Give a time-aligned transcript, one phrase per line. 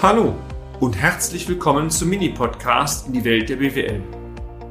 [0.00, 0.36] Hallo
[0.78, 4.00] und herzlich willkommen zum Mini-Podcast in die Welt der BWL.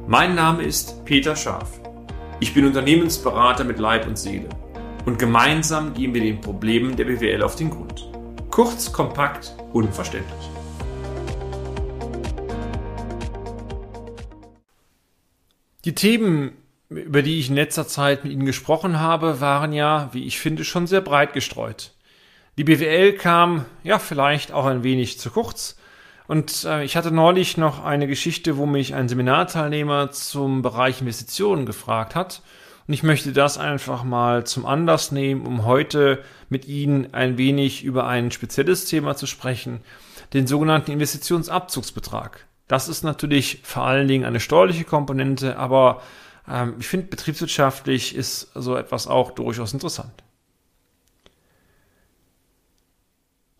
[0.06, 1.82] Mein Name ist Peter Scharf.
[2.40, 4.48] Ich bin Unternehmensberater mit Leib und Seele
[5.04, 8.10] und gemeinsam gehen wir den Problemen der BWL auf den Grund.
[8.50, 10.50] Kurz, kompakt, unverständlich.
[15.84, 16.52] Die Themen,
[16.88, 20.64] über die ich in letzter Zeit mit Ihnen gesprochen habe, waren ja, wie ich finde,
[20.64, 21.92] schon sehr breit gestreut.
[22.58, 25.76] Die BWL kam ja vielleicht auch ein wenig zu kurz.
[26.26, 31.66] Und äh, ich hatte neulich noch eine Geschichte, wo mich ein Seminarteilnehmer zum Bereich Investitionen
[31.66, 32.42] gefragt hat.
[32.88, 37.84] Und ich möchte das einfach mal zum Anlass nehmen, um heute mit Ihnen ein wenig
[37.84, 39.78] über ein spezielles Thema zu sprechen,
[40.32, 42.44] den sogenannten Investitionsabzugsbetrag.
[42.66, 46.02] Das ist natürlich vor allen Dingen eine steuerliche Komponente, aber
[46.50, 50.10] ähm, ich finde, betriebswirtschaftlich ist so etwas auch durchaus interessant.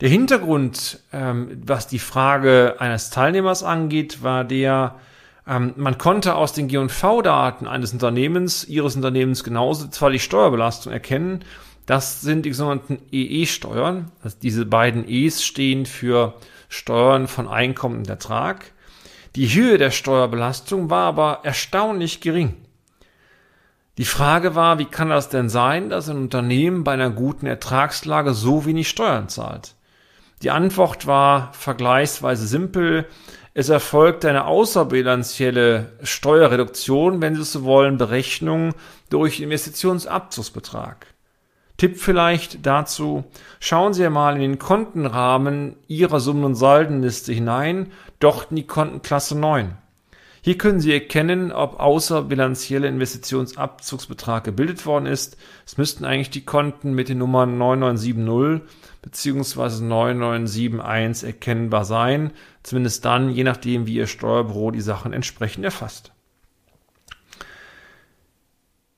[0.01, 4.95] Der Hintergrund, ähm, was die Frage eines Teilnehmers angeht, war der,
[5.46, 11.45] ähm, man konnte aus den G&V-Daten eines Unternehmens, ihres Unternehmens genauso zwar die Steuerbelastung erkennen,
[11.88, 14.13] das sind die sogenannten EE-Steuern.
[14.23, 16.35] Also diese beiden E's stehen für
[16.68, 18.73] Steuern von Einkommen und Ertrag.
[19.37, 22.55] Die Höhe der Steuerbelastung war aber erstaunlich gering.
[23.96, 28.35] Die Frage war, wie kann das denn sein, dass ein Unternehmen bei einer guten Ertragslage
[28.35, 29.74] so wenig Steuern zahlt?
[30.42, 33.06] Die Antwort war vergleichsweise simpel.
[33.54, 38.74] Es erfolgt eine außerbilanzielle Steuerreduktion, wenn Sie so wollen, Berechnung
[39.10, 41.06] durch Investitionsabzugsbetrag.
[41.76, 43.24] Tipp vielleicht dazu,
[43.60, 49.38] schauen Sie mal in den Kontenrahmen Ihrer Summen- und Saldenliste hinein, dort in die Kontenklasse
[49.38, 49.76] 9.
[50.49, 55.37] Hier können Sie erkennen, ob außerbilanzielle Investitionsabzugsbetrag gebildet worden ist.
[55.66, 58.66] Es müssten eigentlich die Konten mit den Nummern 9970
[59.02, 59.85] bzw.
[59.85, 62.32] 9971 erkennbar sein.
[62.63, 66.12] Zumindest dann, je nachdem, wie Ihr Steuerbüro die Sachen entsprechend erfasst.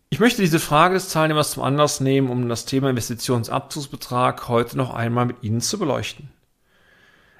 [0.08, 4.94] Ich möchte diese Frage des Teilnehmers zum Anlass nehmen, um das Thema Investitionsabzugsbetrag heute noch
[4.94, 6.28] einmal mit Ihnen zu beleuchten.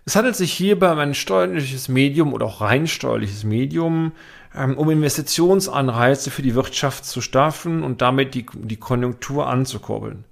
[0.05, 4.12] Es handelt sich hierbei um ein steuerliches Medium oder auch rein steuerliches Medium,
[4.55, 10.25] ähm, um Investitionsanreize für die Wirtschaft zu staffen und damit die, die Konjunktur anzukurbeln.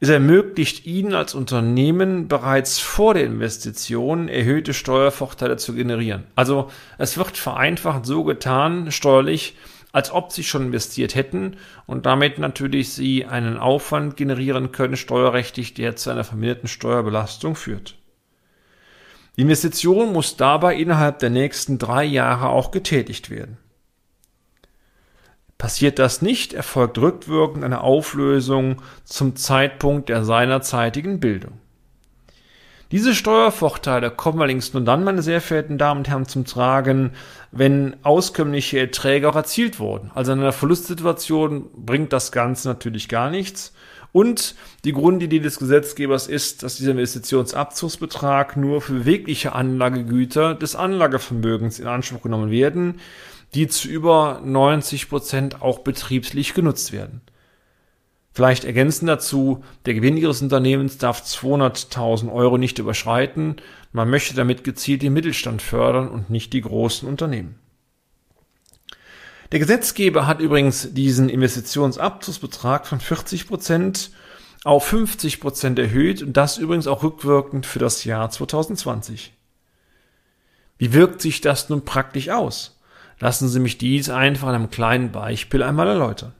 [0.00, 6.24] Es ermöglicht Ihnen als Unternehmen bereits vor der Investition erhöhte Steuervorteile zu generieren.
[6.34, 9.56] Also es wird vereinfacht so getan, steuerlich,
[9.92, 11.56] als ob Sie schon investiert hätten
[11.86, 17.96] und damit natürlich Sie einen Aufwand generieren können, steuerrechtlich, der zu einer verminderten Steuerbelastung führt.
[19.36, 23.58] Die Investition muss dabei innerhalb der nächsten drei Jahre auch getätigt werden.
[25.58, 31.58] Passiert das nicht, erfolgt rückwirkend eine Auflösung zum Zeitpunkt der seinerzeitigen Bildung.
[32.90, 37.12] Diese Steuervorteile kommen allerdings nur dann, meine sehr verehrten Damen und Herren, zum Tragen,
[37.50, 40.10] wenn auskömmliche Erträge auch erzielt wurden.
[40.14, 43.72] Also in einer Verlustsituation bringt das Ganze natürlich gar nichts.
[44.14, 44.54] Und
[44.84, 51.88] die Grundidee des Gesetzgebers ist, dass dieser Investitionsabzugsbetrag nur für bewegliche Anlagegüter des Anlagevermögens in
[51.88, 53.00] Anspruch genommen werden,
[53.54, 57.22] die zu über 90 Prozent auch betriebslich genutzt werden.
[58.30, 63.56] Vielleicht ergänzen dazu, der Gewinn Ihres Unternehmens darf 200.000 Euro nicht überschreiten.
[63.90, 67.58] Man möchte damit gezielt den Mittelstand fördern und nicht die großen Unternehmen.
[69.54, 74.10] Der Gesetzgeber hat übrigens diesen Investitionsabzugsbetrag von 40 Prozent
[74.64, 79.32] auf 50 Prozent erhöht und das übrigens auch rückwirkend für das Jahr 2020.
[80.76, 82.80] Wie wirkt sich das nun praktisch aus?
[83.20, 86.32] Lassen Sie mich dies einfach an einem kleinen Beispiel einmal erläutern.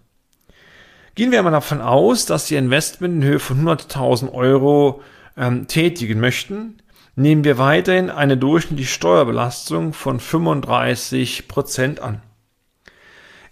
[1.15, 5.03] Gehen wir einmal davon aus, dass Sie Investment in Höhe von 100.000 Euro
[5.37, 6.79] ähm, tätigen möchten.
[7.15, 12.21] Nehmen wir weiterhin eine durchschnittliche Steuerbelastung von 35 Prozent an.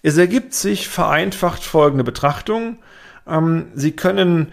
[0.02, 2.78] Es ergibt sich vereinfacht folgende Betrachtung.
[3.26, 4.52] Ähm, Sie können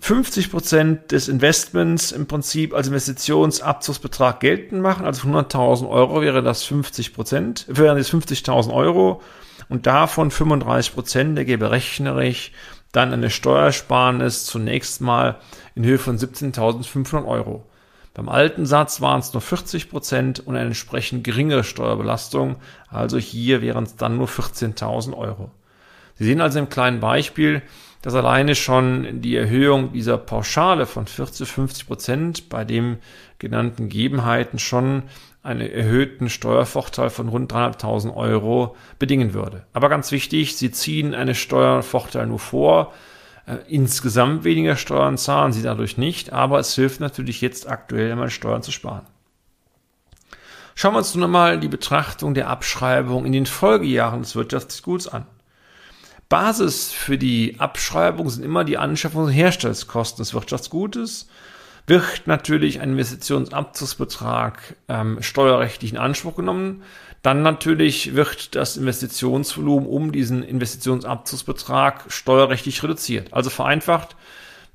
[0.00, 5.04] 50 Prozent des Investments im Prinzip als Investitionsabzugsbetrag geltend machen.
[5.04, 9.20] Also 100.000 Euro wäre das 50 Prozent, wären das 50.000 Euro
[9.68, 12.52] und davon 35 Prozent ergebe rechnerisch
[12.92, 15.38] dann eine Steuersparnis zunächst mal
[15.74, 17.64] in Höhe von 17.500 Euro.
[18.20, 22.56] Beim alten Satz waren es nur 40 Prozent und eine entsprechend geringere Steuerbelastung.
[22.90, 25.50] Also hier wären es dann nur 14.000 Euro.
[26.16, 27.62] Sie sehen also im kleinen Beispiel,
[28.02, 32.98] dass alleine schon die Erhöhung dieser Pauschale von 40, 50 Prozent bei dem
[33.38, 35.04] genannten Gegebenheiten schon
[35.42, 39.64] einen erhöhten Steuervorteil von rund 300.000 Euro bedingen würde.
[39.72, 42.92] Aber ganz wichtig, Sie ziehen einen Steuervorteil nur vor,
[43.68, 48.62] insgesamt weniger Steuern zahlen sie dadurch nicht, aber es hilft natürlich jetzt aktuell einmal Steuern
[48.62, 49.06] zu sparen.
[50.74, 55.26] Schauen wir uns nun einmal die Betrachtung der Abschreibung in den Folgejahren des Wirtschaftsguts an.
[56.28, 61.28] Basis für die Abschreibung sind immer die Anschaffung und Herstellungskosten des Wirtschaftsgutes.
[61.90, 66.84] Wird natürlich ein Investitionsabzugsbetrag ähm, steuerrechtlich in Anspruch genommen,
[67.22, 73.32] dann natürlich wird das Investitionsvolumen um diesen Investitionsabzugsbetrag steuerrechtlich reduziert.
[73.32, 74.14] Also vereinfacht,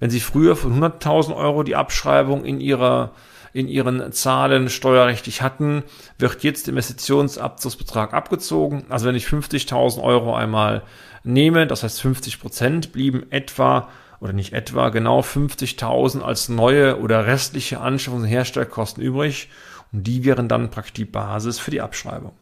[0.02, 3.14] wenn Sie früher von 100.000 Euro die Abschreibung in Ihrer
[3.54, 5.84] in ihren Zahlen steuerrechtlich hatten,
[6.20, 8.84] wird jetzt der Investitionsabzugsbetrag abgezogen.
[8.90, 10.84] Also wenn ich 50.000 Euro einmal
[11.24, 13.88] nehme, das heißt 50 Prozent blieben etwa
[14.20, 19.50] oder nicht etwa genau 50.000 als neue oder restliche Anschaffungs- und Herstellkosten übrig
[19.92, 22.34] und die wären dann praktisch die Basis für die Abschreibung.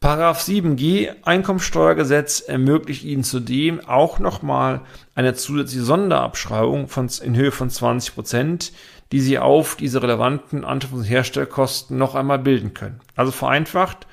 [0.00, 4.80] Paragraph 7g Einkommensteuergesetz ermöglicht Ihnen zudem auch nochmal
[5.14, 8.72] eine zusätzliche Sonderabschreibung von, in Höhe von 20 Prozent,
[9.12, 13.00] die Sie auf diese relevanten Anschaffungs- und Herstellkosten noch einmal bilden können.
[13.14, 14.06] Also vereinfacht,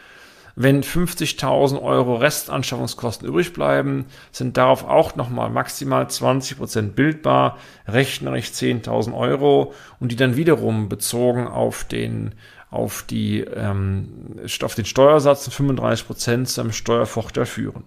[0.59, 8.47] wenn 50.000 Euro Restanschaffungskosten übrig bleiben, sind darauf auch nochmal maximal 20 Prozent bildbar, rechnerisch
[8.47, 12.33] 10.000 Euro und die dann wiederum bezogen auf den
[12.71, 17.85] auf, die, ähm, auf den Steuersatz von 35 Prozent zu einem Steuervorteil führen.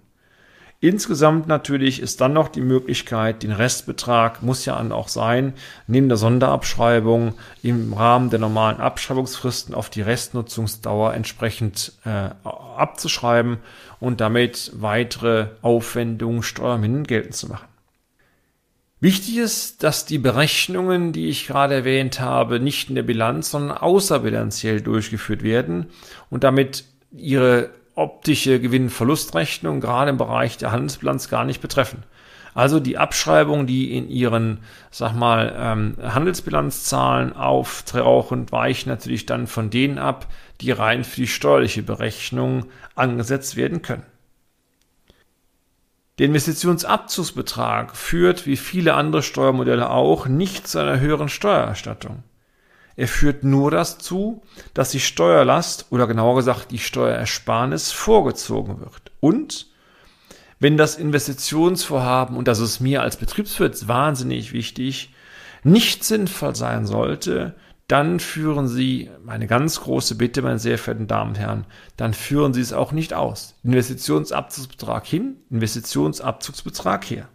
[0.83, 5.53] Insgesamt natürlich ist dann noch die Möglichkeit, den Restbetrag muss ja auch sein,
[5.87, 13.59] neben der Sonderabschreibung im Rahmen der normalen Abschreibungsfristen auf die Restnutzungsdauer entsprechend äh, abzuschreiben
[14.01, 17.69] und damit weitere Aufwendungen steuermindernd geltend zu machen.
[19.01, 23.77] Wichtig ist, dass die Berechnungen, die ich gerade erwähnt habe, nicht in der Bilanz, sondern
[23.77, 25.89] außerbilanziell durchgeführt werden
[26.31, 32.03] und damit ihre optische Gewinn-Verlustrechnung gerade im Bereich der Handelsbilanz gar nicht betreffen.
[32.55, 34.59] Also die Abschreibungen, die in ihren,
[34.91, 40.27] sag mal, ähm, Handelsbilanzzahlen auftauchen, weichen natürlich dann von denen ab,
[40.61, 42.67] die rein für die steuerliche Berechnung
[42.97, 44.03] angesetzt werden können.
[46.19, 52.25] Der Investitionsabzugsbetrag führt, wie viele andere Steuermodelle auch, nicht zu einer höheren Steuererstattung.
[52.97, 54.43] Er führt nur dazu,
[54.75, 59.13] dass die Steuerlast oder genauer gesagt die Steuerersparnis vorgezogen wird.
[59.21, 59.69] Und
[60.59, 65.15] wenn das Investitionsvorhaben, und das ist mir als Betriebswirt wahnsinnig wichtig,
[65.65, 67.55] nicht sinnvoll sein sollte,
[67.91, 71.67] dann führen Sie, meine ganz große Bitte, meine sehr verehrten Damen und Herren,
[71.97, 73.57] dann führen Sie es auch nicht aus.
[73.65, 77.29] Investitionsabzugsbetrag hin, Investitionsabzugsbetrag her.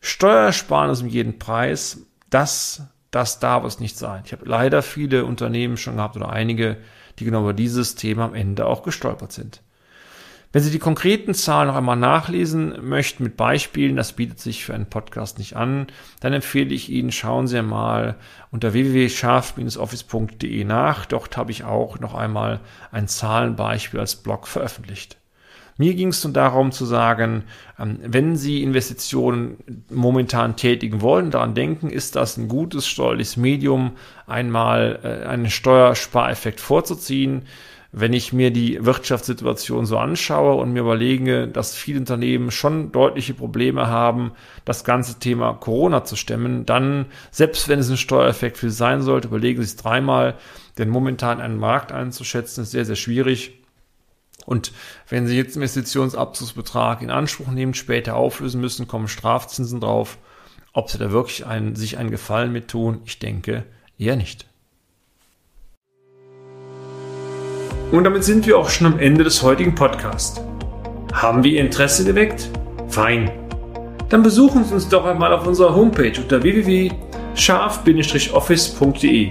[0.00, 4.22] Steuersparnis um jeden Preis, das das darf es nicht sein.
[4.24, 6.76] Ich habe leider viele Unternehmen schon gehabt oder einige,
[7.18, 9.62] die genau über dieses Thema am Ende auch gestolpert sind.
[10.50, 14.72] Wenn Sie die konkreten Zahlen noch einmal nachlesen möchten mit Beispielen, das bietet sich für
[14.74, 15.88] einen Podcast nicht an,
[16.20, 18.16] dann empfehle ich Ihnen, schauen Sie mal
[18.50, 21.04] unter www.scharf-office.de nach.
[21.04, 25.18] Dort habe ich auch noch einmal ein Zahlenbeispiel als Blog veröffentlicht.
[25.80, 27.44] Mir ging es darum zu sagen,
[27.78, 29.58] ähm, wenn Sie Investitionen
[29.90, 33.92] momentan tätigen wollen, daran denken, ist das ein gutes steuerliches Medium,
[34.26, 37.42] einmal äh, einen Steuerspareffekt vorzuziehen.
[37.92, 43.32] Wenn ich mir die Wirtschaftssituation so anschaue und mir überlege, dass viele Unternehmen schon deutliche
[43.32, 44.32] Probleme haben,
[44.64, 49.00] das ganze Thema Corona zu stemmen, dann, selbst wenn es ein Steuereffekt für Sie sein
[49.00, 50.34] sollte, überlegen Sie es dreimal,
[50.76, 53.57] denn momentan einen Markt einzuschätzen ist sehr, sehr schwierig.
[54.48, 54.72] Und
[55.10, 60.16] wenn Sie jetzt Investitionsabzugsbetrag in Anspruch nehmen, später auflösen müssen, kommen Strafzinsen drauf.
[60.72, 63.64] Ob Sie da wirklich einen, sich einen Gefallen mit tun, ich denke
[63.98, 64.46] eher nicht.
[67.92, 70.40] Und damit sind wir auch schon am Ende des heutigen Podcasts.
[71.12, 72.48] Haben wir Ihr Interesse geweckt?
[72.88, 73.30] Fein.
[74.08, 79.30] Dann besuchen Sie uns doch einmal auf unserer Homepage unter www.scharf-office.de